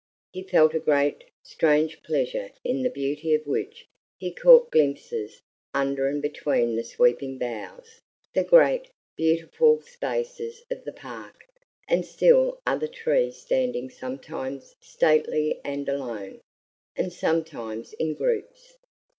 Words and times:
He 0.33 0.41
felt 0.41 0.73
a 0.73 0.79
great, 0.79 1.25
strange 1.43 2.01
pleasure 2.01 2.49
in 2.63 2.81
the 2.81 2.89
beauty 2.89 3.35
of 3.35 3.45
which 3.45 3.87
he 4.17 4.31
caught 4.31 4.71
glimpses 4.71 5.43
under 5.75 6.07
and 6.07 6.23
between 6.23 6.75
the 6.75 6.83
sweeping 6.83 7.37
boughs 7.37 8.01
the 8.33 8.43
great, 8.43 8.89
beautiful 9.15 9.79
spaces 9.83 10.63
of 10.71 10.85
the 10.85 10.91
park, 10.91 11.45
with 11.87 12.03
still 12.05 12.59
other 12.65 12.87
trees 12.87 13.37
standing 13.37 13.91
sometimes 13.91 14.75
stately 14.81 15.61
and 15.63 15.87
alone, 15.87 16.41
and 16.95 17.13
sometimes 17.13 17.93
in 17.93 18.15
groups. 18.15 18.77